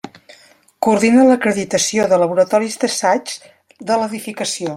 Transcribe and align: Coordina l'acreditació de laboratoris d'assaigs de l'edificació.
Coordina 0.85 1.25
l'acreditació 1.27 2.07
de 2.13 2.19
laboratoris 2.23 2.81
d'assaigs 2.85 3.39
de 3.91 4.01
l'edificació. 4.03 4.69